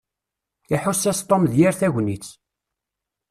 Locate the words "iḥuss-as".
0.75-1.19